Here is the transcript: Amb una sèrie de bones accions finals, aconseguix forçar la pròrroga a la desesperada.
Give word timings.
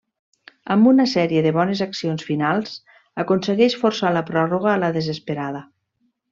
Amb 0.75 0.87
una 0.91 1.03
sèrie 1.11 1.43
de 1.47 1.51
bones 1.57 1.83
accions 1.87 2.25
finals, 2.29 2.73
aconseguix 3.25 3.79
forçar 3.85 4.15
la 4.19 4.27
pròrroga 4.33 4.73
a 4.75 4.83
la 4.87 4.93
desesperada. 5.01 5.67